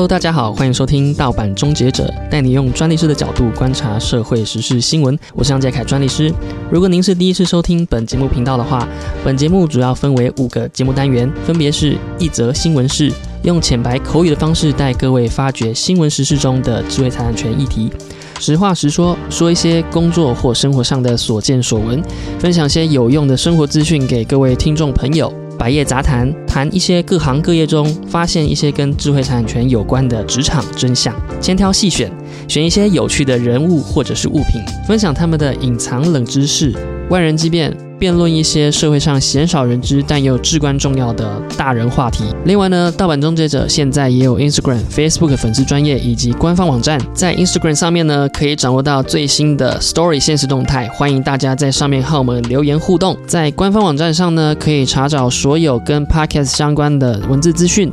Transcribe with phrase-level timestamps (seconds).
[0.00, 5.18] Hello，大家好，欢迎收听盗版终结者，带你用专利师的角度观察社会时事新闻。
[5.34, 6.32] 我是杨杰凯专利师。
[6.70, 8.88] 如果您是第一次收听本节目频道的话，
[9.22, 13.12] 本节目主要分为五个节目单元，分别是一则新闻事，
[13.42, 17.92] 用浅白口语的方式带各位发掘新闻时事中的智慧财产权议题。
[18.38, 22.02] 实话实说，说一些工作或生活上的所见所闻，
[22.38, 25.30] 分享些有用的生活资讯给各位听众朋友。
[25.60, 32.10] 百业杂谈，谈一些各行各业中发现一些跟智慧产权有关的职场真相，千挑细选，
[32.48, 36.74] 选一些有趣的人物或者是物品，分享他们的隐藏冷知识，
[37.10, 37.76] 万人机变。
[38.00, 42.24] 辩论一些社会上鲜少人知但又至关重要的大人话题。
[42.46, 53.14] 另外呢，盗版终结者现在也有 Instagram、Facebook 粉丝专业以及官方网站，在 Instagram 上面呢可以掌握到最新的 Story 现实动态，欢迎大家在上面和我们留言互动。
[53.26, 57.92] 在官方网站上呢，可以查找所有跟 Podcast 相关的文字资讯。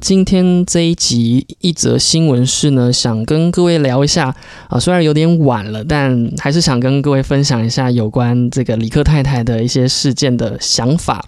[0.00, 4.34] 今天这一集一则新闻是呢，想跟各位聊一下
[4.68, 11.24] 啊，虽然有点晚了，但还是想跟各位分享一下有关这个李克太太的一些事件的想法。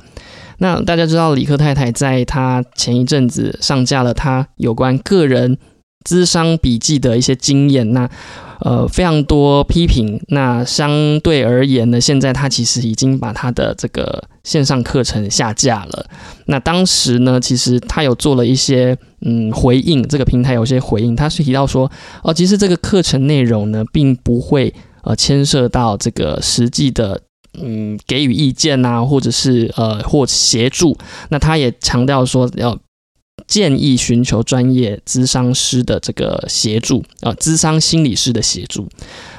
[0.59, 5.59] 那大家知道，李克太太在她前一阵子上架了她有关个人
[6.05, 8.09] 资商笔记的一些经验，那。
[8.65, 10.23] 呃，非常多批评。
[10.29, 16.07] 那相对而言呢，现在她其实已经把她的这个线上课程下架了。
[16.47, 21.91] 那当时呢，其实他有做了一些嗯回应，这个平台有些回应，他是提到说，
[22.23, 27.21] 哦，其实这个课程内容呢，并不会呃牵涉到这个实际的
[27.61, 30.97] 嗯给予意见呐，或者是呃或协助。
[31.29, 32.79] 那他也强调说要。
[33.49, 38.89] 建议寻求专业咨商师的这个协助啊，咨商心理师的协助。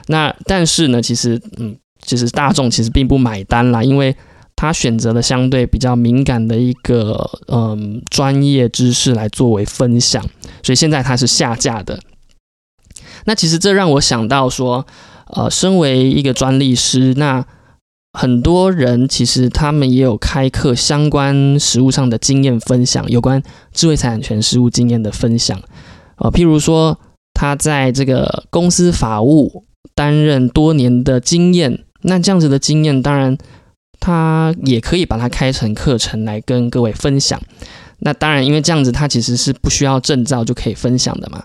[0.08, 4.14] 那但是呢，其实嗯，其实大众其实并不买单啦，因为
[4.64, 10.24] 他选择了相对比较敏感的一个嗯专业知识来作为分享，
[10.64, 12.00] 所以现在他是下架的。
[13.26, 14.88] 那其实这让我想到说，
[15.36, 17.46] 呃，身为一个专利师，那。
[18.16, 23.42] 很多人其实他们也有开课相关实务上的经验分享，有关
[23.74, 25.60] 智慧财产权实务经验的分享，
[26.18, 27.00] 呃，譬如说
[27.34, 29.66] 他在这个公司法务
[29.96, 33.36] 担任多年的经验，那这样子的经验，当然
[34.04, 37.42] 他也可以把它开成课程来跟各位分享。
[38.00, 41.42] 那当然，因为这样子他其实是不需要证照就可以分享的嘛。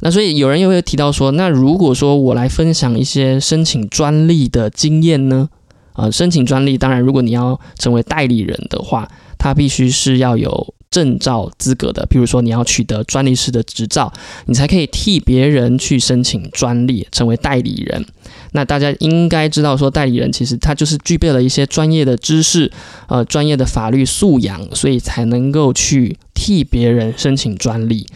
[0.00, 5.48] 那所以有人又会提到说，那如果说我来分享一些申请专利的经验呢？
[5.92, 12.04] 呃，申请专利，当然，如果你要成为代理人的话，他必须是要有证照资格的。
[12.10, 14.12] 譬如说，你要取得专利师的执照，
[14.46, 18.04] 你才可以替别人去申请专利，成为代理人。
[18.52, 22.70] 那大家应该知道，说代理人其实他就是具备了一些专业的知识，
[23.08, 28.06] 呃，专业的法律素养，所以才能够去替别人申请专利。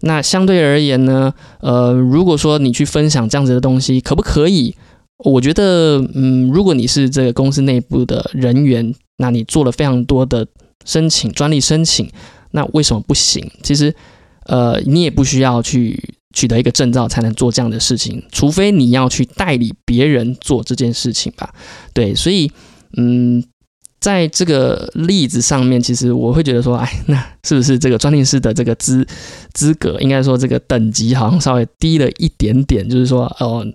[0.00, 4.74] 那相对而言呢，呃，如果说你去分享这样子的东西，可不可以？
[5.18, 10.46] 我觉得，嗯，如果你是这个公司内部的人员，那你做了非常多的
[10.84, 12.10] 申请专利申请，
[12.50, 13.48] 那为什么不行？
[13.62, 13.94] 其实，
[14.46, 15.98] 呃，你也不需要去
[16.34, 21.54] 取得一个证照才能做这样的事情，除非你要去代理别人做这件事情吧。
[21.94, 22.50] 对，所以，
[22.98, 23.42] 嗯，
[24.00, 29.06] 在这个例子上面，其实我会觉得说，哎，那是不是这个专利师的这个资
[29.54, 32.86] 资格，应该说这个等级好像稍微低了一点点？
[32.86, 33.66] 就是说，哦，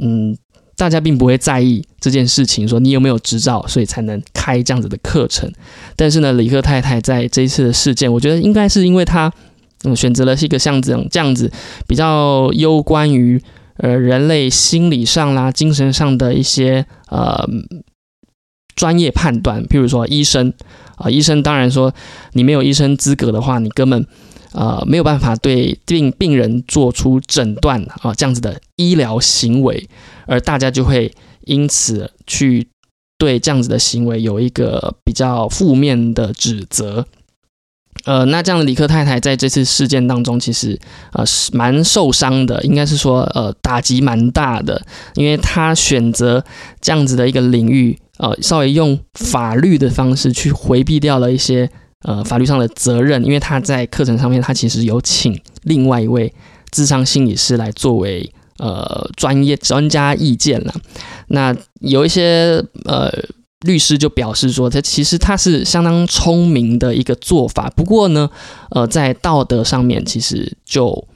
[0.00, 0.36] 嗯。
[0.78, 5.50] 大家并不会在意这件事情，说你有没有执照，所以才能开这样子的课程。
[5.96, 9.32] 但是呢，李克太太在这一次的事件，我觉得应该是因为她
[9.86, 11.50] 嗯选择了是一个像这样这样子
[11.86, 13.42] 比较攸关于
[13.78, 17.48] 呃人类心理上啦、精神上的一些呃
[18.74, 19.64] 专业判断。
[19.64, 20.52] 譬如说医生
[20.96, 21.94] 啊，医生当然说
[22.32, 24.06] 你没有医生资格的话，你根本。
[24.52, 29.86] 呃，没有办法对病病人做出诊断啊，这样子的医疗行为，
[30.24, 31.12] 而大家就会
[31.42, 32.66] 因此去
[33.18, 37.04] 对这样子的行为有一个比较负面的指责。
[38.06, 40.78] 呃，那这样的李克太太在这次事件当中，其实
[41.12, 44.80] 呃是蛮受伤的，应该是说呃打击蛮大的，
[45.14, 46.42] 因为她选择
[46.80, 51.68] 这样子的一个领域，呃，稍微用法律的方式去回避掉了一些。
[52.04, 56.32] 呃，法律上的责任，因为他在课程上面，他其实有请另外一位
[56.70, 60.72] 智商心理师来作为呃专业专家意见了。
[61.28, 63.10] 那有一些呃
[63.64, 68.30] 律师就表示说，他其实他是相当聪明的一个做法，不过呢，
[68.70, 71.06] 呃，在道德上面其实就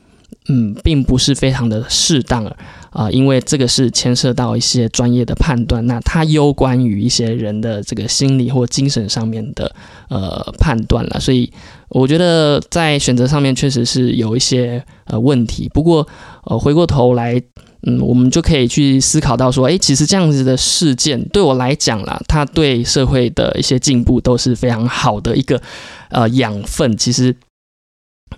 [0.49, 2.51] 嗯，并不是非常的适当。
[2.91, 9.73] 啊，因为这个是牵涉到一些专业的判断，那它攸关于一些人的这个心理或精神上面的
[10.09, 11.53] 呃判断了，所以
[11.91, 15.71] 我觉得在选择上面确实是有一些呃问题。
[15.73, 16.05] 不过
[16.47, 17.41] 呃，回过头来，
[17.83, 25.61] 嗯，我们就可以去思考到说，诶，其实这样子的事件对我来讲啦，它对社会的一些进步都是非常好的一个
[26.11, 26.97] 呃养分。
[26.97, 27.37] 其实。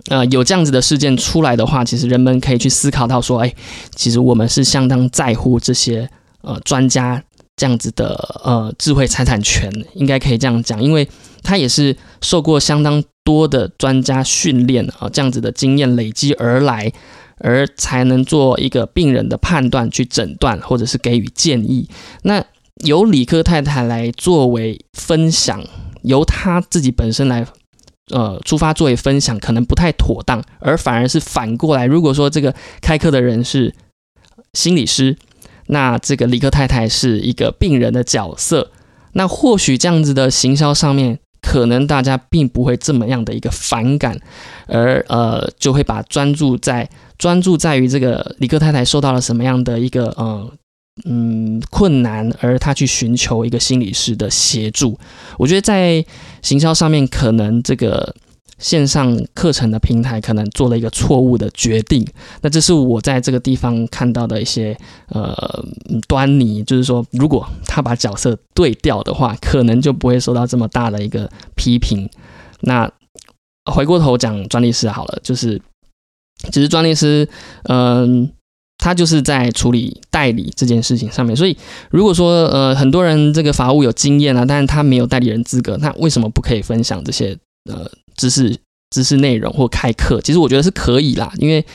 [0.09, 3.53] 呃，有这样子的事件出来的话，其实人们可以去思考到说，哎，
[3.95, 6.09] 其实我们是相当在乎这些
[6.41, 7.23] 呃专家
[7.55, 11.07] 这样子的呃智慧财产权，应该可以这样讲，因为
[11.43, 16.91] 他也是受过相当多的专家训练啊，这样子的经验累积而来，
[17.39, 21.89] 而才能做一个病人的判断，去诊断或者是给予建议。
[22.23, 22.43] 那
[22.83, 25.63] 由理科太太来作为分享，
[26.01, 27.45] 由她自己本身来。
[28.09, 31.85] 呃，出发作为分享可能不太妥当，而反而是反过来。
[31.85, 33.73] 如果说这个开课的人是
[34.53, 35.17] 心理师，
[35.67, 38.71] 那这个理科太太是一个病人的角色，
[39.13, 44.17] 那或许这样子的行销上面，可能大家并不会这么样的一个反感，
[44.65, 50.51] 而呃，就会把专注在专注在于这个李克太太受到了什么样的一个呃。
[51.05, 54.95] 嗯，困难，而他去寻求一个心理师的协助。
[55.39, 56.05] 我觉得在
[56.43, 58.15] 行销上面，可能这个
[58.63, 62.03] 线上课程的平台可能做了一个错误的决定。
[62.41, 64.75] 那这是我在这个地方看到的一些
[65.09, 65.35] 呃
[66.07, 72.09] 端倪，就是说，如果他把角色对调的话，可能就不会受到这么大的一个批评。
[72.61, 72.89] 那
[73.71, 75.61] 回过头讲专利师好了，就是
[76.51, 77.27] 其实专利师，
[77.63, 78.31] 嗯。
[78.79, 81.55] 他就是在处理代理这件事情上面，所以
[81.89, 87.37] 如果说呃很多人这个法务有经验啊，但是他没有代理人资格，那为什么不可以分享这些
[87.71, 88.55] 呃知识
[88.89, 90.21] 知识内容或开课？
[90.21, 91.65] 其实我觉得是可以啦，因为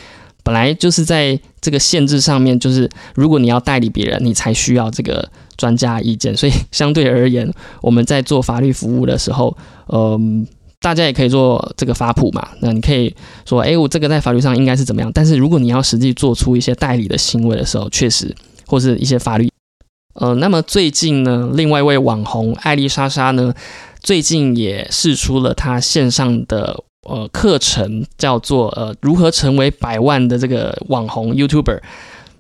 [0.43, 7.53] 本来就是在这个限制上面，就是如果你要代理别人，你才需要这个专家意见，所以相对而言，
[7.83, 9.57] 我们在做法律服务的时候，
[9.89, 10.47] 嗯。
[10.81, 13.13] 大家也可以做这个法普嘛，那你可以
[13.45, 15.11] 说，哎，我这个在法律上应该是怎么样？
[15.13, 18.33] 但是如果你要实际做出一些代理的行为的时候，确实
[18.65, 19.51] 或是一些法律，
[20.15, 23.53] 呃，那么最近呢，另外一位网红艾丽莎莎呢，
[24.01, 31.81] 最近也试出了他线上的呃课程，叫做呃如何成为百万的这个网红 YouTuber。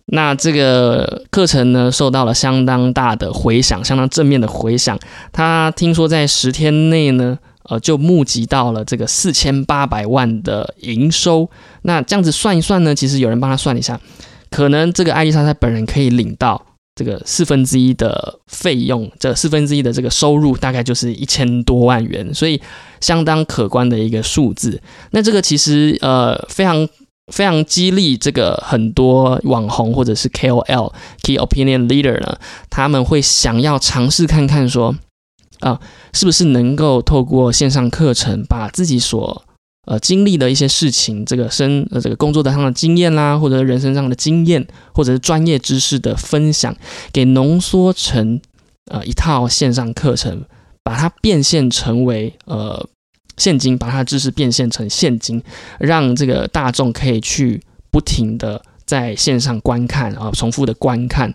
[0.06, 4.98] 那这个课程呢，受到了相当大的回响，相当正面的回响。
[5.32, 7.38] 他听说在十天内呢。
[7.70, 11.50] 呃，就募集到了这个四千八百万的营收。
[11.82, 14.00] 那这样子算一算呢，其实有人帮他算一下，
[14.48, 16.64] 可能这个艾丽莎她本人可以领到
[16.98, 22.60] 这个四分之一的费用，这四分之一的这个收入大概就是一千多万元，所以
[23.00, 24.82] 相当可观的一个数字。
[25.12, 26.88] 那这个其实呃非常
[27.32, 30.92] 非常激励这个很多网红或者是 KOL
[31.22, 32.36] Key Opinion Leader 呢，
[32.68, 34.96] 他们会想要尝试看看说。
[35.60, 35.80] 啊，
[36.12, 39.44] 是不是能够透过线上课程，把自己所
[39.88, 46.76] 呃经历的一些事情，这个生呃这个工作的上的经验啦，或者人生上的经验，或者是专业知识的分享，
[47.10, 48.38] 给浓缩成
[48.90, 50.44] 呃一套线上课程，
[50.82, 52.86] 把它变现成为呃
[53.38, 55.42] 现金，把它的知识变现成现金，
[55.80, 61.34] 让这个大众可以去不停的在线上观看啊，重复的观看。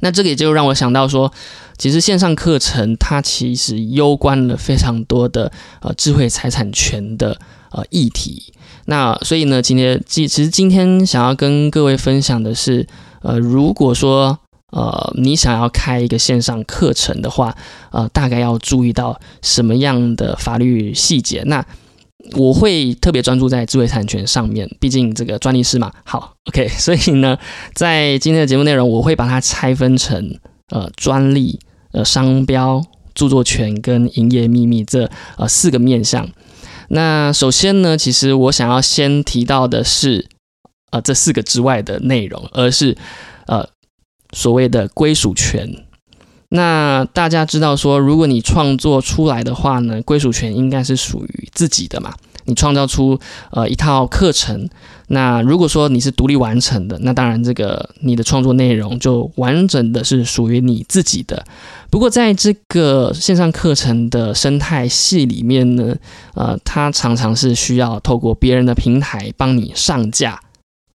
[0.00, 1.32] 那这个也就让我想到说，
[1.78, 7.38] 其实线上课程它其实攸关了非常多的呃智慧财产权的
[7.70, 8.52] 呃议题。
[8.86, 12.86] 那所以呢，今天其其实今天想要跟各位分享的是，
[13.22, 14.38] 呃，如果说
[14.70, 17.56] 呃你想要开一个线上课程的话，
[17.92, 21.42] 呃，大概要注意到什么样的法律细节？
[21.46, 21.64] 那
[22.36, 25.92] 我会特别专注在智慧产权上面，毕竟这个专利师嘛。
[26.04, 27.38] 好，OK， 所以呢，
[27.74, 31.58] 在今天的节目内容，我会把它拆分成呃专利、
[31.92, 32.84] 呃商标、
[33.14, 36.28] 著作权跟营业秘密这呃四个面向。
[36.88, 40.26] 那首先呢，其实我想要先提到的是
[40.90, 42.96] 呃这四个之外的内容，而是
[43.46, 43.68] 呃
[44.32, 45.86] 所谓的归属权。
[46.52, 52.12] 那大家知道说，如果你创作出来的话呢，归属权应该是属于自己的嘛？
[52.46, 53.20] 你创造出
[53.52, 54.68] 呃一套课程，
[55.08, 61.44] 那如果说你是独立完成的，那当然这个你的创作内容就完整的是属于你自己的。
[61.88, 65.94] 不过在这个线上课程的生态系里面呢，
[66.34, 70.40] 呃，它常常是需要透过别人的平台帮你上架，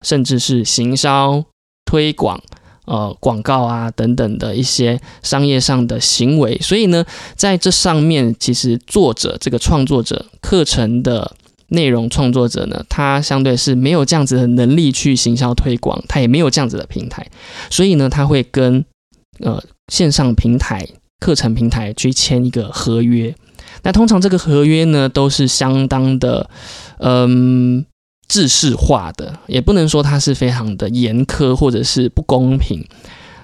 [0.03, 1.45] 甚至是行销
[1.85, 2.41] 推广。
[2.87, 11.35] 呃，广告啊等等的一些商业上的行为，所以呢，在这上面，其实作者这个创作者课程的
[11.69, 17.27] 内容创作者呢，他相对是没有这样子的能力去行销推广，他也没有这样子的平台，
[17.71, 18.85] 所以呢，他会跟
[19.41, 20.87] 呃线上平台
[21.21, 23.35] 课程平台去签一个合约。
[23.83, 26.49] 那通常这个合约呢，都是相当的，
[26.99, 27.85] 嗯，
[28.29, 32.85] 制式化的，也不能说它是非常的严苛或者是不公平。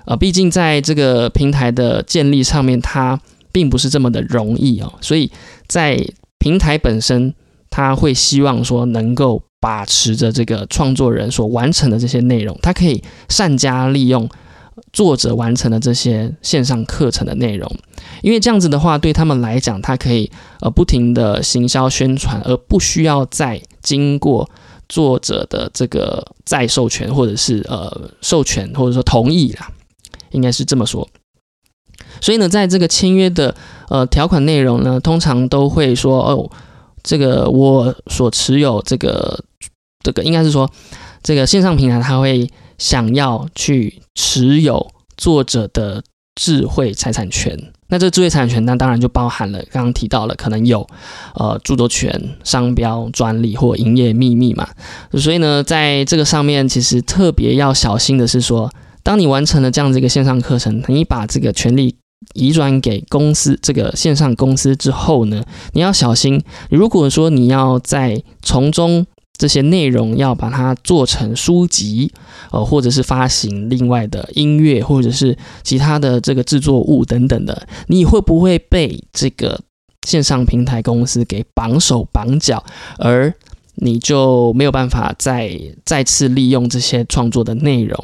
[0.06, 3.20] 呃，毕竟在这个平台的建立上面，它
[3.52, 5.30] 并不是这么的容易哦，所以
[5.66, 6.04] 在
[6.38, 7.34] 平台本身，
[7.68, 14.28] 他会希望说能够把持着这个创作人所完成的这些内容，它可以善加利用。
[14.92, 17.70] 作者完成的这些线上课程的内容，
[18.22, 20.28] 因为这样子的话，对他们来讲，它可以
[20.60, 24.48] 呃不停的行销宣传，而不需要再经过
[24.90, 29.70] 作者的这个再授权或者是呃授权或者说同意啦，
[30.32, 31.08] 应该是这么说。
[32.20, 33.54] 所以呢，在这个签约的
[33.88, 36.50] 呃条款内容呢，通常都会说哦，
[37.02, 39.42] 这个我所持有这个
[40.04, 40.70] 这个应该是说
[41.22, 42.50] 这个线上平台，它会。
[42.80, 46.02] 想要去持有作者的
[46.34, 47.54] 智慧财产权，
[47.90, 50.86] 那这个智慧财产权，那当然就包含了刚刚提到了，可能有
[51.34, 54.66] 呃著作权、商标、专利或营业秘密嘛。
[55.14, 58.70] 所以呢，在这个上面，其实特别要小心的是说，
[59.02, 61.94] 当你完成了这样子一个线上课程，你把这个权利
[62.34, 65.42] 移转给公司这个线上公司之后呢，
[65.72, 69.06] 你要小心，如果说你要在从中。
[69.40, 72.12] 这些内容要把它做成书籍，
[72.50, 79.58] 呃，或者是发行另外的音乐，或者是其他的这个制作物等等的，你会不会被这个
[80.06, 82.62] 线上平台公司给绑手绑脚，
[82.98, 83.32] 而
[83.76, 87.98] 你就没有办法再再次利用这些创作的内容？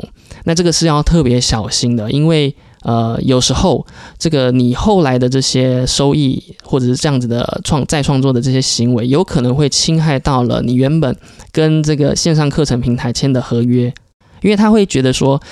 [0.45, 2.57] 那这个是要特别小心的，因为。
[2.87, 3.85] 呃，有时候
[4.17, 11.17] 这个你后来的这些收益，或者是这样子的创再创作的这些行为，有可能会侵害到了你原本
[11.51, 13.93] 跟这个线上课程平台签的合约，
[14.41, 15.43] 因为他会觉得说，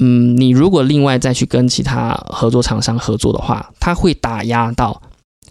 [0.00, 5.00] 嗯，你如果另外再去跟其他合作厂商合作的话，他会打压到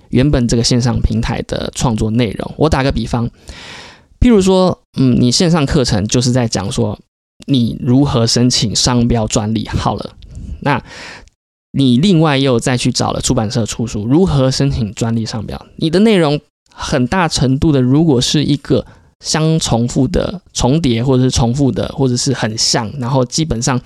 [0.10, 2.54] 原本这个线上平台的创作内容。
[2.56, 3.28] 我打个比方，
[4.20, 7.00] 譬如说，嗯，你线上课程就是在讲说
[7.48, 10.12] 你如何申请商标专利，好了。
[10.66, 10.84] 那，
[11.72, 15.66] 你另外又再去找了出版社出书，如何申请专利商标？
[15.78, 16.42] 你的内容
[16.74, 18.86] 很大程度的，如果是一个
[19.24, 23.80] 相重复的重叠，或者是重复的，或者是很像，然后基本上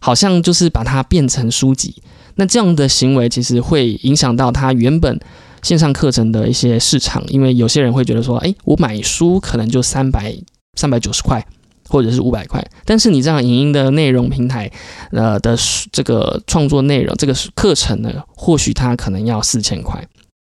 [0.00, 2.02] 好像就是把它变成书籍，
[2.34, 5.18] 那这样的行为其实会影响到它原本
[5.62, 10.36] 线上课程的一些市场，因为有些人会觉得说，哎，我买书可能就三百
[10.76, 11.46] 三百九十块。
[11.94, 14.68] 或者是五百块，但是你这样影音的内容平台，
[15.12, 15.56] 呃的
[15.92, 20.04] 这个创作内容这个课程呢，或许它可能要四千块，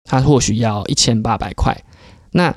[0.04, 1.84] 它或许要一千八百块，
[2.32, 2.56] 那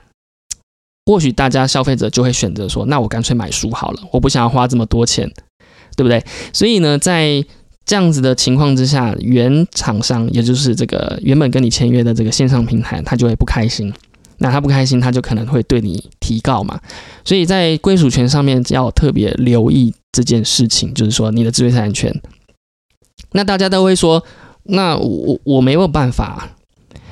[1.05, 5.29] 或许大家消费者就会选择说，那我干脆买书好了，我不想要花这么多钱，
[5.97, 6.23] 对不对？
[6.53, 7.43] 所以呢，在
[7.85, 13.93] 这样子的情况之下，原厂商也就是这个原本跟你签约的这个线上平台，他就会不开心。
[14.39, 16.79] 那他不开心，他就可能会对你提告嘛。
[17.25, 22.21] 所以在归属权上面要特别留意这件事情，就是说你的智慧财产权。
[23.31, 24.23] 那大家都会说，
[24.63, 26.49] 那我我没有办法，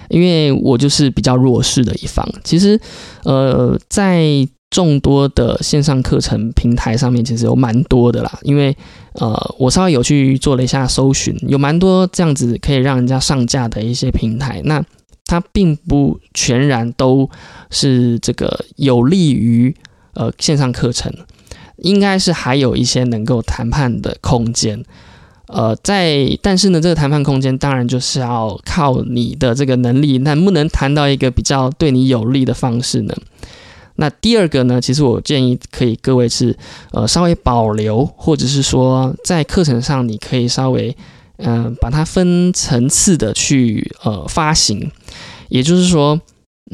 [0.10, 2.27] 因为我就是比较弱势的一方。
[2.44, 2.79] 其实，
[3.24, 8.39] 呃，在众多的线上课程平台上面，其实有蛮多的啦。
[8.44, 8.75] 因为
[9.13, 14.62] 呃，我稍微有去做了一下搜寻，有蛮多这样子可以让人家上架的一些平台。
[14.65, 14.84] 那
[15.25, 17.29] 它并不全然都
[17.72, 19.75] 是这个有利于
[20.13, 21.12] 呃线上课程，
[21.77, 24.84] 应该是还有一些能够谈判的空间。
[25.48, 33.15] 呃，在但是呢，这个谈判空间当然就是要靠你的这个能力，能不能谈到一个比较对你有利的方式呢？
[33.96, 36.55] 那第二个呢，其实我建议可以各位是
[36.91, 40.96] 呃稍微保留，或者是说在课程上你可以稍微。
[41.38, 44.92] 嗯，把它分层次的去呃发行，
[45.50, 46.20] 也就是说，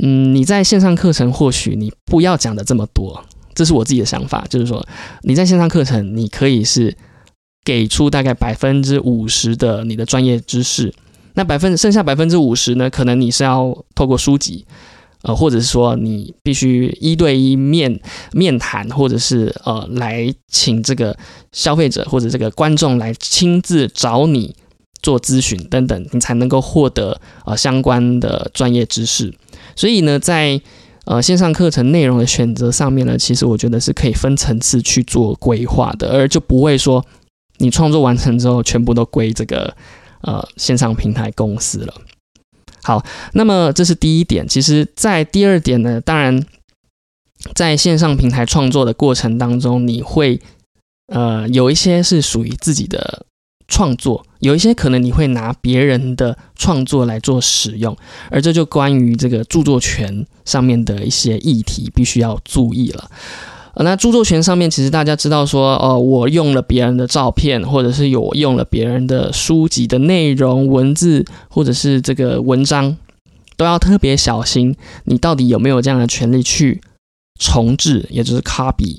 [0.02, 3.24] 嗯，你在线上课程或许你不要讲的这么多，
[3.56, 4.86] 这是我自己的想法，就是说
[5.24, 6.96] 你在线上课程你可以是
[7.64, 10.94] 给出大概百分之五十的你的专业知识，
[11.34, 14.66] 那百分剩下百分之五十呢，可能你是要透过书籍。
[15.24, 18.00] 呃，或者是说你必须一对一面
[18.32, 21.16] 面谈，或者是呃来请这个
[21.52, 24.56] 消费者或者这个观众来亲自找你
[25.04, 29.34] 做咨询等等，你才能够获得呃相关的专业知识。
[29.76, 30.60] 所以呢，在
[31.06, 37.06] 呃线上课程内容的选择上面呢，其实我觉得是可以分层次去做规划的，而就不会说
[37.58, 39.76] 你创作完成之后全部都归这个
[40.22, 41.94] 呃线上平台公司了。
[42.84, 44.48] 好，那么这是第一点。
[44.48, 46.44] 其实，在第二点呢，当然，
[47.54, 50.40] 在线上平台创作的过程当中，你会
[51.08, 53.26] 呃有一些是属于自己的
[53.68, 57.96] 创作，有一些可能你会拿别人的创作来做使用，
[58.30, 63.10] 而这就关于这个著作权上面的一些议题，必须要注意了。
[63.74, 72.98] 呃，那著作权上面，其实大家知道说，哦，我用了别人的照片，或者是有用了别人的书籍的内容、文字，或者是这个文章，
[73.56, 74.76] 都要特别小心，
[75.06, 76.82] 你到底有没有这样的权利去
[77.40, 78.98] 重置，也就是 copy，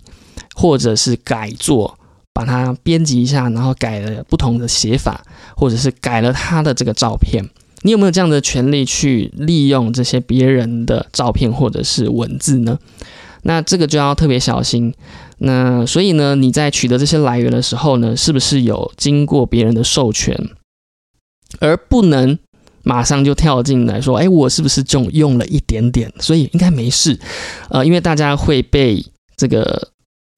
[0.55, 1.99] 或者是改作，
[2.33, 5.23] 把它编辑一下，然后改了不同的写法，
[5.55, 7.47] 或者是改了他的这个照片，
[7.83, 12.79] 你有没有这样的权利去利用这些别人的照片或者是文字呢？
[13.43, 14.95] 那这个就要特别小心。
[15.39, 20.37] 那所以呢，你在取得这些来源的时候呢，是不是有经过别人的授权，
[21.59, 22.39] 而不能
[22.85, 26.13] 马上就跳进来说，哎，我是不是就用了一点点？
[26.21, 27.19] 所以应该没事。
[27.71, 29.05] 呃，因为大家会被
[29.37, 29.89] 这个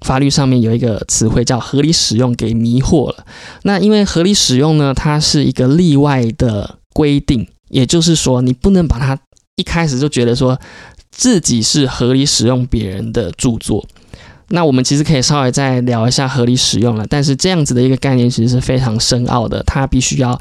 [0.07, 3.27] 法律上面有一个词汇叫合理使用给迷惑了。
[3.65, 9.19] 那因为合理使用呢，它是一个例外的规定，也就是说，你不能把它
[9.57, 10.59] 一开始就觉得说。
[11.15, 13.87] 自己是合理使用别人的著作，
[14.49, 17.07] 那我们其实可以稍微再聊一下合理使用了。
[17.09, 20.39] 但是这样子的一个概念其实是非常深奥的，它必须要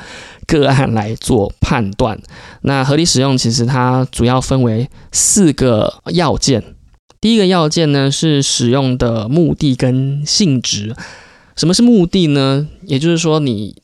[0.48, 2.20] 个案来做判断。
[2.64, 6.64] 那合理使用其实它主要分为四个要件。
[7.22, 10.96] 第一个要件呢是使用的目的跟性质。
[11.56, 12.68] 什么是目的呢？
[12.86, 13.83] 也就是说你。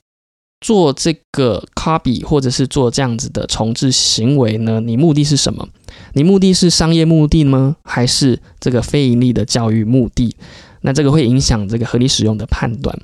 [0.61, 4.79] 做这个 copy 或者是做这样子的重置行为呢？
[4.81, 5.67] 你目的是什么？
[6.13, 7.77] 你目的是商业目的吗？
[7.83, 10.35] 还是这个非盈利的教育目的？
[10.81, 12.99] 那这个会影响这个合理使用的判断。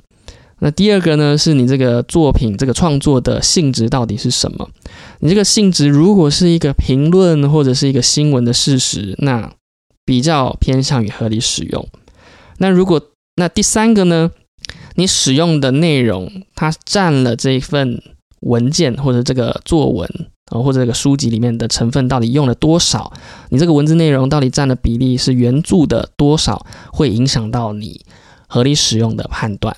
[0.58, 4.68] 那第二个呢，是你这个作品这个创作的性质到底是什么？
[5.20, 9.52] 你这个性质如果是一个评论或者是一个新闻的事实，那
[10.04, 11.86] 比较偏向于合理使用。
[12.58, 13.00] 那如果
[13.36, 14.30] 那第三个呢？
[14.96, 18.02] 你使用的内容，它占了这一份
[18.40, 20.08] 文件或者这个作文
[20.50, 23.12] 啊，或者这个书籍里面的成分到底用了多少？
[23.50, 26.66] 你这个文字内容到底占的比例是原著的多少？
[26.92, 28.04] 会影响到你
[28.48, 29.76] 合理使用的判断。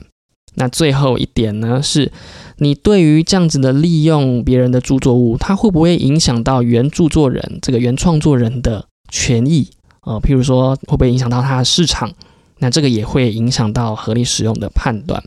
[0.54, 2.10] 那最后一点呢，是
[2.56, 9.68] 你对于这样子的利用别人的著作物，它会不会影响到原著作人这个原创作人的权益
[10.00, 10.18] 啊？
[10.18, 12.12] 譬如说，会不会影响到他的市场？
[12.58, 15.22] 那这个也会影响到合理使用的判断。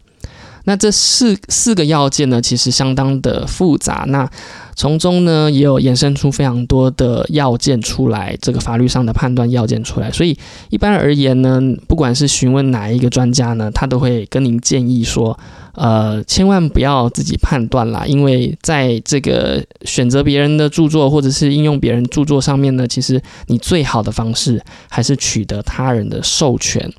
[0.64, 4.06] 那这四四个要件呢，其实相当的复杂。
[4.10, 4.30] 那
[4.76, 10.12] 从中呢，也有衍生出非常多的要件出来，这个法律上的判断要件出来。
[10.12, 10.38] 所以
[10.70, 15.38] 一般而言呢，不管是询问哪一个专家呢，他都会跟您建议说，
[15.74, 26.94] 呃，千万不要自己判断啦，因为在这个选择别人的著作或者是应用别人著作上面呢，其实你最好的方式还是取得他人的授权。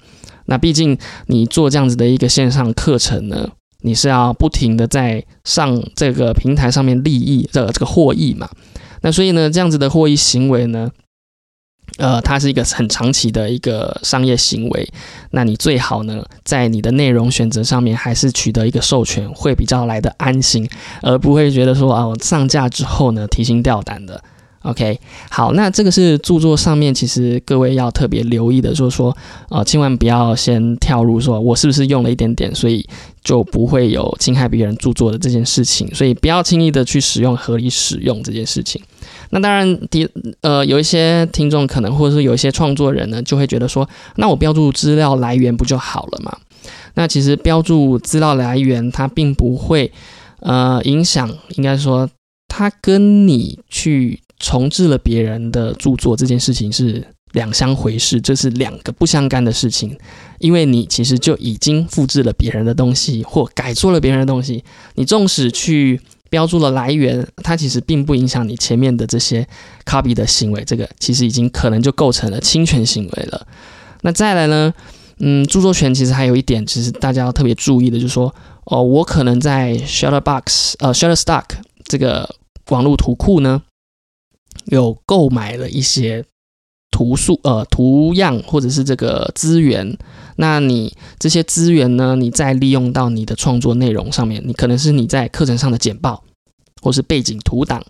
[0.53, 3.49] 那毕竟你做这样子的一个线上课程呢，
[3.81, 8.47] 你是要不停的在上这个平台上面利益的这个获益嘛？
[9.01, 10.91] 那所以呢，这样子的获益行为呢，
[11.97, 14.87] 呃，它是一个很长期的一个商业行为。
[15.31, 20.69] 那你最好呢，在你的内容选择上面还是取得一个授权，会比较来的安心，
[21.01, 24.23] 而不会觉得说啊，我上架之后呢，提心吊胆的。
[24.63, 24.97] OK，
[25.29, 29.17] 好，那这个是著作上面，其实各位要特别留意的，就是说，
[29.49, 32.87] 呃，千万不要先跳入说，我是不是用了一点点，所以
[33.25, 38.81] 就不会有侵害别人著作的这件事情，所以不要轻易的去使用合理使用这件事情。
[39.31, 40.09] 那当然，第
[40.43, 46.39] 呃，有一些听众可能，或者是有一些创作人呢，就会觉得说，那我标注资料来源不就好了嘛？
[46.95, 49.91] 那其实标注资料来源，它并不会
[50.39, 52.09] 呃影响，应该说，
[52.47, 54.21] 它跟你去。
[54.43, 57.03] 重置了别人的著作这件事情是
[57.33, 59.97] 两相回事，这是两个不相干的事情。
[60.41, 64.63] 因为你其实就已经复制了别人的东西，或改做了别人的东西。
[64.97, 69.47] 你纵使去标注了来源，它其实并不影响你前面的这些
[69.87, 70.65] copy 的行为。
[70.65, 73.47] 这个其实已经可能就构成了侵权行为了。
[74.03, 74.75] 那再来呢？
[75.25, 81.45] 嗯，著作权其实还有一点，其实大家要特别注意的，就是说，哦，我可能在 Shutterbox 呃 Shutterstock
[81.85, 82.29] 这个
[82.71, 83.63] 网络图库呢。
[84.67, 86.25] 有购买了一些
[86.91, 89.97] 图素呃图样或者是这个资源，
[90.37, 96.23] 那你这些资源呢，你再利用到你的创作内容上面，你可能是你在课程上的简报
[96.83, 97.83] 或是背景图档，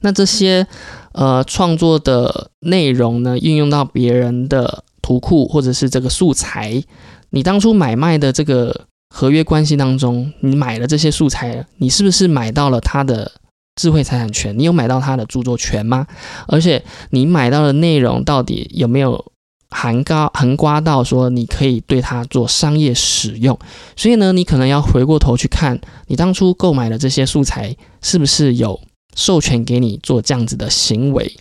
[0.00, 0.66] 那这些
[1.12, 6.82] 呃创作的内容呢，运用到别人的图库或者是这个素材，
[7.30, 13.32] 你当初买卖的这个合约关系当中，你买了这些素材，你是不是买到了他的？
[13.76, 16.06] 智慧财产权，你有买到他的著作权吗？
[16.46, 19.32] 而且你买到的内容到底有没有
[19.70, 23.58] 含高横刮到说你可以对它做商业使用，
[23.96, 28.80] 所以呢，你可能要回过头去看你当初购买的这些素材是不是有
[29.16, 31.36] 授权给你做这样子的行为。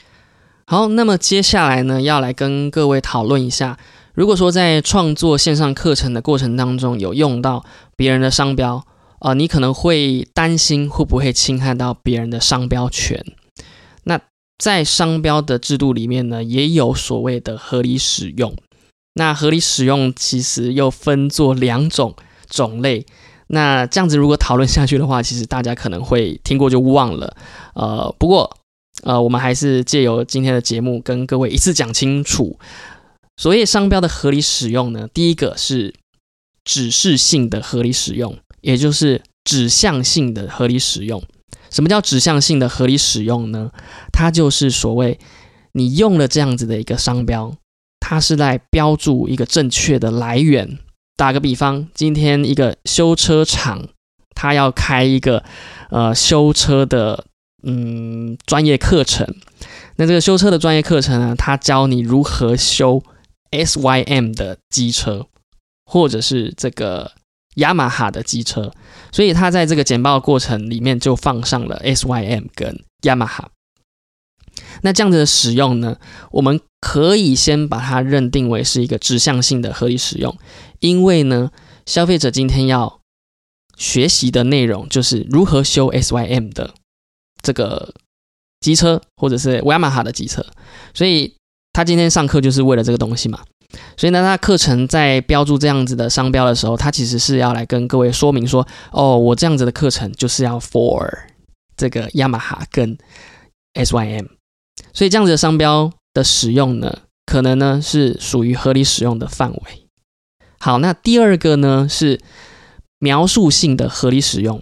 [0.66, 3.78] 好，那么接下来呢，要来跟各位讨论一下，
[4.16, 7.64] 如果说在创作线上课程的过程当中有用到
[7.96, 8.84] 别人的商标，
[9.24, 13.26] 啊，你可能会担心会不会侵害到别人的商标权。
[14.04, 14.20] 那
[14.58, 18.54] 在商标的制度里面呢，也有所谓的合理使用。
[19.14, 22.16] 那合理使用其实又分作两种
[22.50, 23.06] 种类。
[23.48, 27.36] 那这样子如果讨论下去的话，其实大家可能会听过就忘了。
[27.74, 28.58] 呃，不过。
[29.02, 32.60] 呃，我们还是借由今天的节目跟各位一次讲清楚，
[33.38, 35.96] 所谓商标的合理使用呢，第一个是
[36.64, 41.22] 指示性的合理使用，也就是指向性的合理使用。
[41.70, 43.70] 什么叫指向性的合理使用呢？
[44.12, 45.20] 它就是所谓
[45.74, 47.56] 你用了这样子的一个商标，
[48.00, 50.80] 它是在标注一个正确的来源。
[51.16, 53.88] 打个比方，今天一个修车厂，
[54.34, 55.44] 它要开一个
[55.92, 57.26] 呃修车的。
[57.66, 59.26] 嗯，专业课程，
[59.96, 63.02] 那这个修车的专业课程呢，它教你如何修
[63.52, 65.28] S Y M 的机车，
[65.86, 67.14] 或者是这个
[67.56, 68.72] 雅马哈的机车，
[69.12, 73.50] 所以它在这个简报过程里面就放上了 S Y M 跟雅马哈。
[74.82, 75.98] 那这样子的使用呢，
[76.32, 80.38] 我们可以先把它认定为是一个指向性的合理使用，
[80.80, 81.52] 因为呢，
[81.86, 83.00] 消费者今天要
[83.78, 86.74] 学习的内容就是如何修 S Y M 的。
[87.42, 87.94] 这个
[88.62, 90.46] 机车或者是雅马哈的机车，
[90.94, 91.36] 所以
[91.74, 93.44] 他今天上课就是为了这个东西嘛。
[93.98, 101.10] 所以呢，他课程在标注这样子的商标的时候，他其实是要来跟各位说明说，哦，我这样子的课程就是要 for
[101.76, 102.98] 这个雅马哈跟
[103.74, 104.28] SYM。
[104.94, 109.62] 所以这样子的商标的使用呢，可能呢是属于合理使用的范围。
[110.60, 112.20] 好，那第二个呢是
[113.00, 114.62] 描述性的合理使用。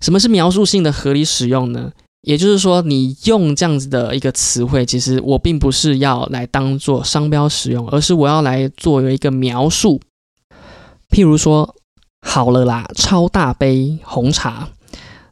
[0.00, 1.92] 什么是描述性的合理使用呢？
[2.22, 9.98] 也就是说，你用这样子的一个词汇，其实我并不是要来当做商标使用，而是我要来作为一个描述。
[11.08, 11.74] 譬如说，
[12.20, 14.68] 好了啦，超大杯红茶。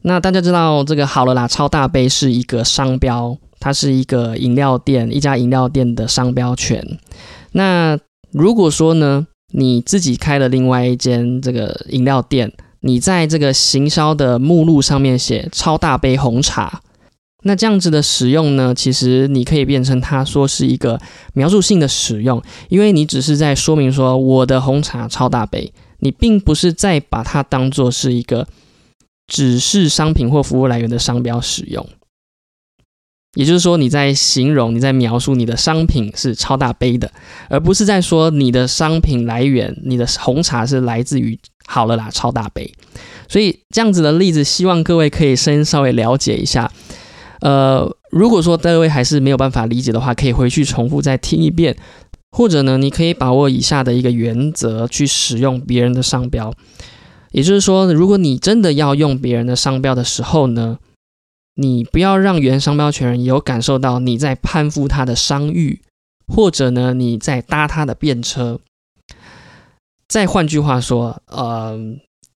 [0.01, 6.83] 那大家知道，这个好了啦，超大杯是一个商标，它是一个饮料店，一家饮料店的商标权。
[7.53, 7.99] 那
[8.33, 12.51] 如果说呢，你自己开了另外一间这个饮料店。
[12.81, 16.81] 你在这个行销的目录上面写超大杯红茶，
[17.43, 21.01] 那这样子的使用呢，其实你可以变成它说是一个
[21.35, 28.47] 描述性的使用，因为你只是在说明说我的红茶超大杯，你并不是在把它当做是一个
[29.27, 31.87] 指示商品或服务来源的商标使用。
[33.35, 37.13] 也就是说，你在形容、你在描述你的商品是超大杯的，
[37.51, 41.39] 而不是在说你的商品来源，你的红茶是来自于
[41.69, 42.73] 好了啦超大杯。
[43.29, 46.73] 所以这样子的例子，希望各位可以先稍微了解一下。
[47.41, 51.77] 呃，如果说各位还是没有办法理解的话，可以回去重复再听一遍，
[52.33, 56.53] 或者呢，你可以把握以下的一个原则去使用别人的商标。
[57.33, 60.79] 也就是说，如果你真的要用别人的商标的时候呢？
[61.61, 65.81] 你不要让原商标权人有感受到你在攀附他的商誉，
[66.33, 68.61] 或者呢你在搭他的便车。
[70.09, 71.79] 再换句话说，呃，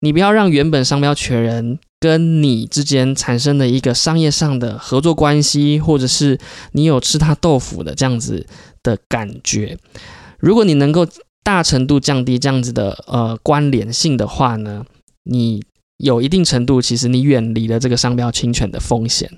[0.00, 6.38] 你不要让原本商标权人跟你之间产生的一个商业上的合作关系，或者是
[6.72, 8.46] 你有吃他豆腐的这样子
[8.82, 9.78] 的感觉。
[10.38, 11.06] 如果你能够
[11.42, 14.84] 大程度降低这样子的呃关联性的话呢，
[15.24, 15.62] 你。
[15.98, 19.30] 有一定程度，其实你远离了这个商标侵权的风险。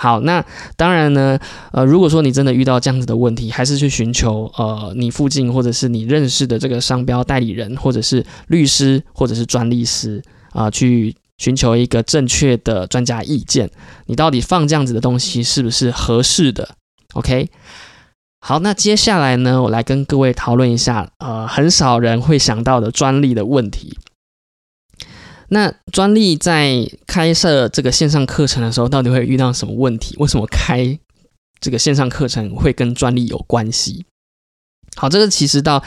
[0.00, 0.42] 好，那
[0.78, 1.38] 当然呢，
[1.72, 13.70] 呃，如果说你真的遇到这样子的问题，还是去寻求呃你附近或者是你认识的这个商标代理人，或者是律师，或者是专利师啊，去寻求一个正确的专家意见。
[14.06, 16.66] 你到底放这样子的东西是不是合适的
[17.12, 17.50] ？OK，
[18.40, 23.98] 好，那接下来呢，我来跟各位讨论一下，呃，很少人会想到的专利的问题。
[25.52, 30.14] 那专利在开设这个线上课程的时候，到底会遇到什么问题？
[30.18, 30.96] 为什么开
[31.60, 34.06] 这个线上课程会跟专利有关系？
[34.94, 35.82] 好，这个其实到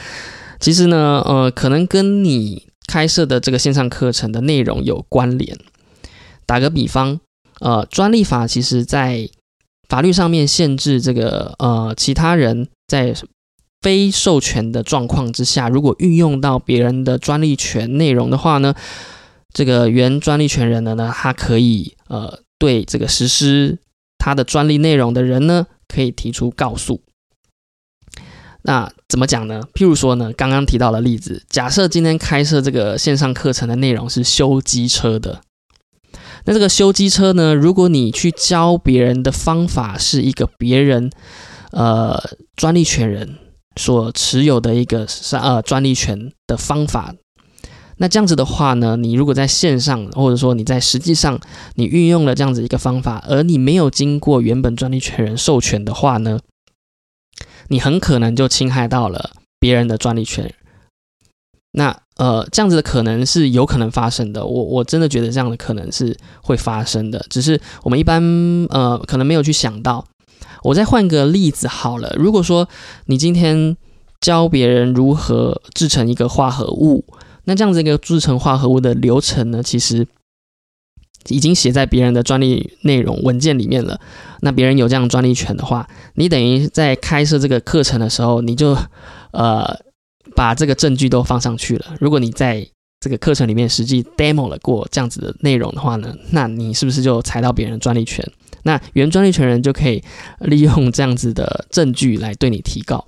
[0.60, 5.58] 其实呢，呃，可能跟你开设的这个线上课程的内容有关联。
[6.44, 7.18] 打个比方，
[7.60, 9.30] 呃，专利法其实在
[9.88, 13.14] 法律上面限制这个呃其他人在
[13.80, 18.74] 非授权的状况之下，如果运用到别人的专利权内容的话呢？
[19.54, 23.78] 这个原专利权人的呢，他可以呃对这个实施
[24.18, 27.02] 他的专利内容的人呢，可以提出告诉。
[28.62, 29.62] 那怎么讲呢？
[29.74, 35.42] 譬如说呢，刚刚提到的例子，假设今天开设这个线上课程的内容是修机车的，
[36.46, 41.10] 那这个修机车呢，如果你去教别人的方法是一个别人
[41.72, 42.18] 呃
[42.56, 43.36] 专利权人
[43.76, 47.14] 所持有的一个三呃专利权的方法，
[47.98, 51.38] 那这样子的话呢，你如果在线上或者说你在实际上
[51.74, 56.40] 你运用了这样子一个方法，而你没有经过原本专利权人授权的话呢？
[57.68, 60.52] 你很可能就侵害到了别人的专利权，
[61.72, 64.44] 那呃，这样子的可能是有可能发生的。
[64.44, 68.22] 我我真的觉得这样的可能是会发生的，只是我们一般
[68.70, 70.06] 呃可能没有去想到。
[70.62, 72.68] 我再换个例子好了，如果说
[73.06, 73.76] 你今天
[74.20, 77.04] 教别人如何制成一个化合物，
[77.44, 80.06] 那这样子一个制成化合物的流程呢，其实。
[81.28, 83.98] 已经写在别人的专利内容文件里面了。
[84.42, 88.76] 那别人有这样专利权的话，你等于在开设这个课程的时候，你就
[89.30, 89.64] 呃
[90.36, 91.96] 把这个证据都放上去了。
[91.98, 92.68] 如果你在
[93.00, 98.22] 这个课程里面实际 demo 了过这样子的内容的话呢，那你是不是就踩到别人的专利权？
[98.64, 100.04] 那原专利权人就可以
[100.40, 103.06] 利用这样子的证据来对你提告。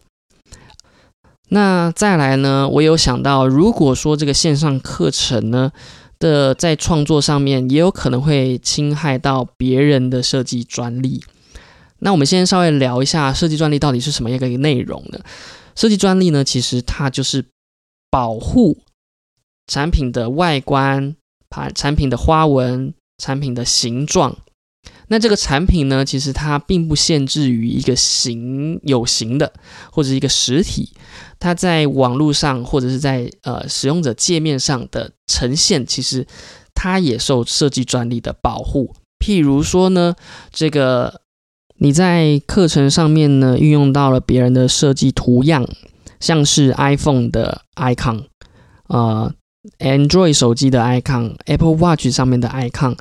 [1.48, 5.72] 那再来呢，我有想到，如果说这个线上课程呢？
[6.18, 11.22] 的在创作上面也有可能会侵害到别人的设计专利。
[11.98, 15.20] 那我们先稍微聊一下设计专利到底是什么样一个内容呢？
[15.74, 17.44] 设计专利呢，其实它就是
[18.10, 18.78] 保护
[19.66, 21.14] 产品的外观、
[21.50, 24.38] 产产品的花纹、产品的形状。
[25.08, 29.52] 那这个产品呢，其实它并不限制于一个形有形的
[29.92, 30.92] 或者一个实体。
[31.38, 36.26] 它在网络上或者是在呃使用者界面上的呈现，其实
[36.74, 38.94] 它也受设计专利的保护。
[39.18, 40.14] 譬如说呢，
[40.50, 41.20] 这个
[41.78, 45.68] 你在课程上面呢运用到了别人的设计图样，
[46.18, 48.24] 像是 iPhone 的 icon，
[48.88, 49.32] 呃
[49.78, 52.96] ，Android 手机的 icon，Apple Watch 上面的 icon。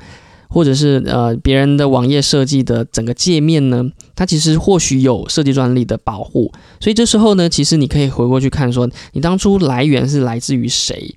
[0.48, 11.14] 或者是呃别人的网页设计的整个界面呢，它其实或许有设计专利的保护，所以这时候呢，其实你可以回过去看说，你当初来源是来自于谁？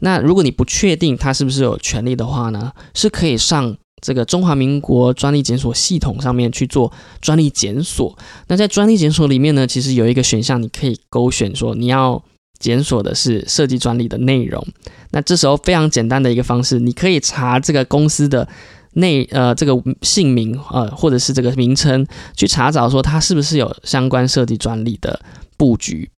[0.00, 6.90] 那如果你不确定它是不是有权利的话呢，是可以上这个中华民国专利检索系统上面去做
[7.20, 8.16] 专利检索。
[8.48, 12.24] 那在专利检索里面呢，其实有一个选项，你可以勾选说你要
[12.60, 14.64] 检索的是设计专利的内容。
[15.10, 18.46] 那这时候非常简单的一个方式，你可以查这个公司的
[18.92, 25.20] 内呃这个姓名呃或者是这个名称，去查找说它是不是有相关设计专利的
[25.56, 26.10] 布局。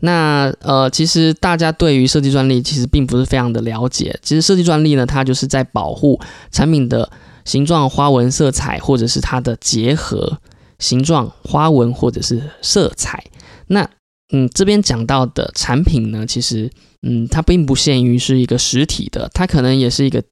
[0.00, 4.18] 那呃其实大家对于设计专利其实并不是非常的了解。
[4.22, 7.10] 其实设计专利呢，它就是在保护产品的
[7.44, 10.40] 形状、花纹、色彩，或者是它的结合
[10.78, 13.24] 形状、花纹或者是色彩。
[13.68, 13.88] 那
[14.34, 16.68] 嗯这边讲到的产品呢，其实。
[17.06, 20.22] 嗯，它并不限于是一个实体的，它可能也是一个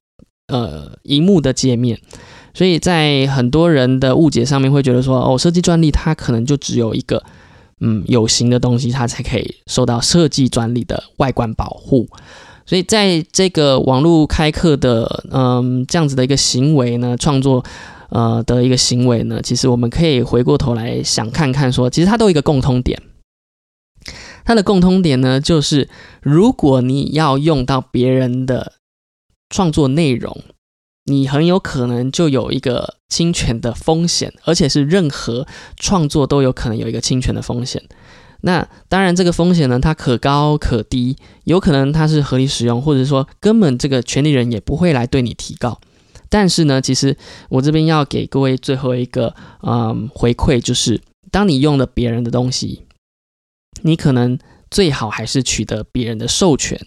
[0.47, 1.99] 呃荧幕的界面，
[2.51, 7.23] 所以在很多人的误解上面会觉得说，哦，设计专利它可能就只有一个
[7.79, 12.07] 嗯有形的东西，它才可以受到设计专利的外观保护。
[12.65, 17.63] 所以在这个网络开课的嗯这样子的一个行为呢，创作
[18.09, 22.99] 呃的一个行为呢，其实我们可以回过头来想看看说，其实它都有一个共通点。
[24.45, 25.89] 它的共通点呢，就是
[26.21, 28.73] 如果你要用到别人的
[29.49, 30.43] 创作内容，
[31.05, 35.45] 你很有可能就有一个侵权的风险，而且是任何
[35.77, 37.83] 创作都有可能有一个侵权的风险。
[38.41, 45.79] 那当然，这个风险呢，它可高可低，有可能它是合理使用，或者说根本这个权利人也不会来对你提告。
[46.29, 47.15] 但是呢，其实
[47.49, 50.99] 我这边要给各位最后一个嗯回馈，就是
[51.31, 52.81] 当你用了别人的东西。
[53.81, 54.37] 你可能
[54.71, 56.79] 最好还是取得别人的授权，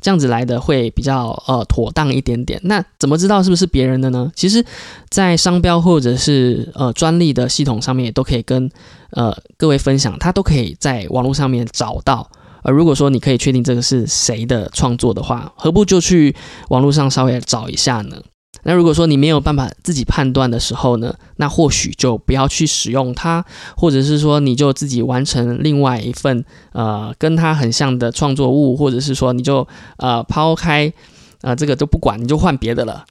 [0.00, 2.60] 这样子来的会比较呃妥当一点点。
[2.64, 4.30] 那怎么知道是不是别人的呢？
[4.34, 4.64] 其实，
[5.08, 8.70] 在商标或者是呃专利的系统上面，也都可以跟
[9.10, 12.30] 呃各位分享，它都可以在网络上面找到。
[12.62, 16.34] 而如果说你可以确定这个是谁的创作的话，何不就去
[16.70, 18.16] 网络上稍微找一下呢？
[18.64, 23.44] 那如果说你没有办法自己判断的时候呢，那或许就不要去使用它，
[23.76, 29.66] 或者是说你就自己完成另外一份呃跟它很像的创作物，或者是说你就
[29.98, 30.92] 呃抛开
[31.42, 33.04] 啊这个都不管，你就换别的了。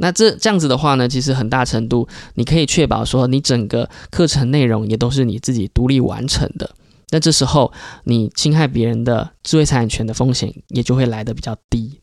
[0.00, 6.70] 那这这样子的话呢，其实很大程度你可以确保说你整个课程内容也都是你自己独立完成的。
[7.10, 7.72] 那这时候
[8.04, 12.00] 你侵害别人的智慧财产权的风险也就会来的比较低。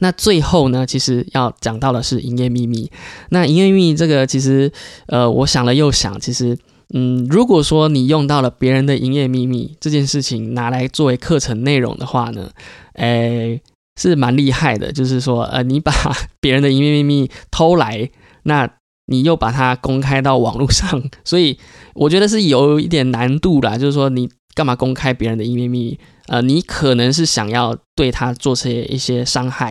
[0.00, 2.90] 那最后呢，其实要讲到的是营业秘密。
[3.30, 4.70] 那营业秘密这个，其实
[5.06, 6.58] 呃，我想了又想，其实
[6.92, 12.50] 嗯，如果说你用到了别人的营业秘密这件事情拿来作为课程内容的话呢，
[12.94, 13.60] 诶，
[14.00, 14.90] 是蛮厉害的。
[14.90, 15.92] 就是说，呃，你把
[16.40, 18.10] 别人的营业秘密偷来，
[18.42, 18.68] 那
[19.06, 21.58] 你又把它公开到网络上，所以
[21.94, 23.76] 我觉得是有一点难度啦。
[23.76, 25.98] 就是说，你干嘛公开别人的营业秘密？
[26.30, 29.70] 呃，你可能是想要对他做些一些伤害。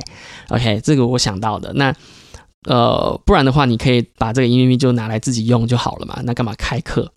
[0.50, 1.74] OK，这个我想到的。
[1.74, 1.96] 那。
[2.68, 6.20] 呃，不然的话，你可以把这个营业秘密就拿来自己用就好了嘛。
[6.26, 7.14] 那干嘛开课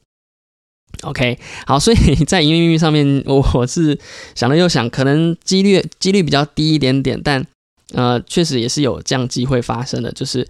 [1.02, 3.98] ？OK，好，所以在营业秘密上面，我我是
[4.36, 7.44] 想了又想，可能几率几率比较低一点点，但
[7.92, 10.12] 呃，确实也是有这样机会发生的。
[10.12, 10.48] 就是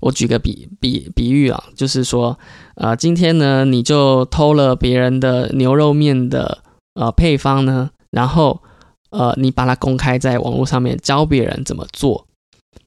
[0.00, 2.38] 我举个比比比喻啊，就是说，
[2.74, 6.58] 呃，今天呢，你就偷了别人的牛肉面的
[6.92, 8.62] 呃配方呢，然后
[9.10, 12.26] 呃，你把它公开在网络上面教别人怎么做，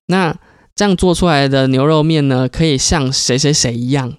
[0.08, 0.36] 那。
[0.78, 4.14] 这样做出来的牛肉面呢，可以像谁谁谁一样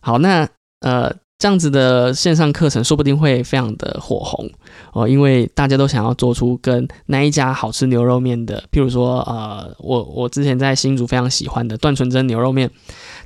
[0.00, 0.16] 好。
[0.16, 0.48] 那
[0.80, 4.50] 呃，这样子的线上课程说不定会非常的火红
[4.94, 12.70] 哦，因为大家都想要做出跟那一家好吃牛肉面的，譬如说呃，我我之前在新竹非常喜欢的段纯真牛肉面。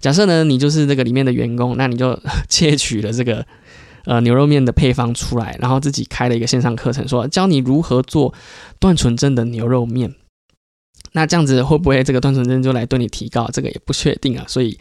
[0.00, 2.18] 假设呢，你就是这个里面的员工，那你就
[2.50, 3.46] 窃取了这个
[4.04, 8.32] 呃牛肉面的配方出来，然后自己开了一个线上课程，说教你如何做
[8.78, 10.14] 段纯真的牛肉面。
[11.12, 13.48] 那这样子会不会这个段纯真就来对你提高？
[13.52, 14.44] 这个也不确定啊。
[14.48, 14.76] 所以，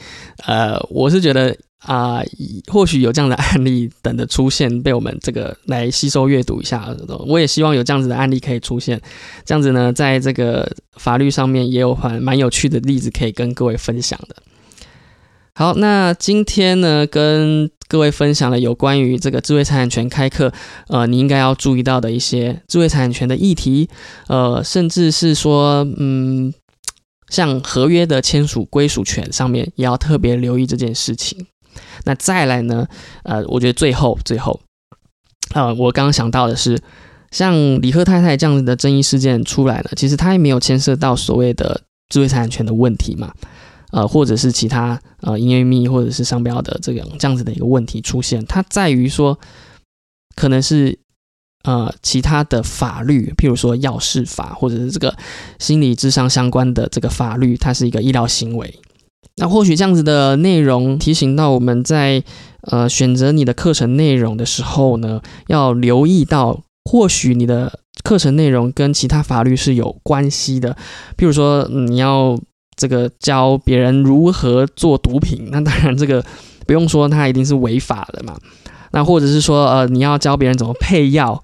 [0.48, 2.24] 呃，我是觉得啊，
[2.72, 6.90] 或许有这样的案例等着出现，被我们这个来吸收阅读一下。
[7.28, 9.00] 我也希望有这样子的案例可以出现。
[9.46, 14.36] 这样子呢，在这个法律上面也有很蛮有趣的例子可以跟各位分享的。
[15.54, 20.52] 好，那今天呢，跟各位分享了有关于这个智慧财产权开课，
[20.88, 23.88] 呃，你应该要注意到的一些智慧财产权的议题，
[24.30, 26.52] 呃，甚至是说，嗯，
[27.30, 31.46] 像合约的签署归属权上面，也要特别留意这件事情。
[32.06, 32.88] 那再来呢，
[33.26, 34.60] 呃，我觉得最后最后，
[35.54, 36.82] 呃，我刚刚想到的是，
[37.30, 41.80] 像李贺太太这样子的争议事件出来了，其实它也没有牵涉到所谓的
[42.10, 43.32] 智慧财产权的问题嘛。
[43.94, 49.38] 呃，或者是其他呃营业秘密或者是商标的这种这样子的一个问题出现，它在于说，
[50.36, 50.98] 可能是
[51.64, 55.16] 呃其他的法律，譬如说药事法或者是这个
[55.60, 58.80] 心理智商相关的这个法律，它是一个医疗行为。
[59.36, 62.24] 那或许这样子的内容提醒到我们在
[62.62, 70.76] 呃选择你的课程内容的时候呢，要留意到，或许你的课程内容跟其他法律是有关系的，
[71.16, 72.40] 譬如说你要。
[72.76, 76.24] 这个教别人如何做毒品，那当然这个
[76.66, 78.38] 不用说，它一定是违法的嘛。
[78.92, 81.44] 那或者是说，呃，你要教别人怎么配药，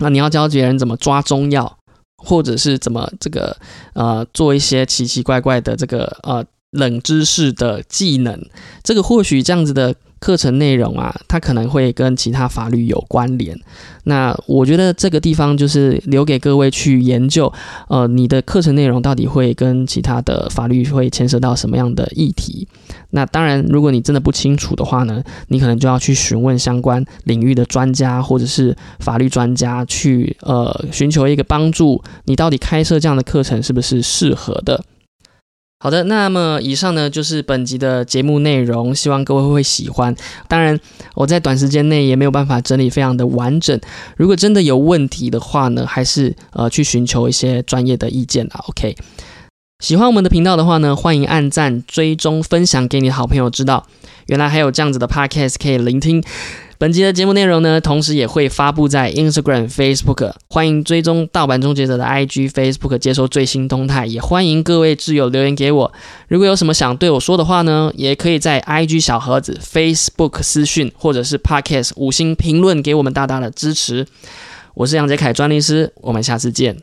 [0.00, 1.78] 那你要教别人怎么抓中药，
[2.16, 3.56] 或者是怎么这个
[3.94, 8.38] 呃做一些奇奇怪怪的这个呃冷知识的技能，
[8.82, 9.94] 这个或许这样子的。
[10.20, 13.54] 课程内容啊，它可能会跟其他法律有关联。
[14.04, 17.52] 那我觉得这个地方就是留给各位去研究，
[17.88, 22.66] 呃，你的课程内容到底会跟其他的法律会牵涉到什么样的议题？
[23.10, 32.02] 那当然，如果你真的不清楚的话呢，你可能就要去询问相关领域的专家或者是法律专家，去呃寻求一个帮助。
[32.24, 34.82] 你到底开设这样的课程是不是适合的？
[35.84, 40.16] 好的，那么以上呢就是本集的节目内容，希望各位会喜欢。
[40.48, 40.80] 当然，
[41.14, 43.78] 我在短时间内也没有办法整理非常的完整。
[44.16, 48.64] 如果真的有问题的话呢，还是呃去寻求一些专业的意见啦。
[48.68, 48.96] OK，
[49.80, 53.86] 喜欢我们的频道的话呢，欢迎按赞、追踪、分享给你的好朋友知道。
[54.28, 56.24] 原来还有这样子的 Podcast 可以聆听。
[56.76, 64.04] 本集的节目内容呢，同时也会发布在 Instagram、Facebook，欢迎追踪盗版终结者的 IG、Facebook，接收最新动态。
[64.06, 65.92] 也欢迎各位挚友留言给我，
[66.28, 74.06] 如果有什么想对我说的话呢，也可以在 IG 小盒子、Facebook 私讯，或者是 Podcast 五星评论给我们大大的支持。
[74.74, 76.76] 我是杨杰凯专利师，我们下次见。